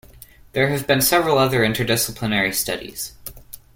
[0.53, 3.13] There have been several other interdisciplinary studies.